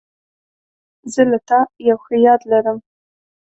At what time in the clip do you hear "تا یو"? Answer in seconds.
1.47-1.97